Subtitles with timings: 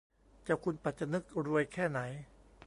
[0.43, 1.99] เจ้าคุณปัจจนึก รวยแค่ไหน